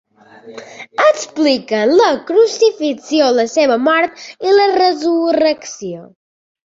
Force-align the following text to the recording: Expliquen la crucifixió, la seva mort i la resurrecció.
Expliquen 1.07 1.93
la 1.99 2.07
crucifixió, 2.31 3.29
la 3.41 3.47
seva 3.55 3.79
mort 3.89 4.25
i 4.51 4.57
la 4.59 4.67
resurrecció. 4.79 6.05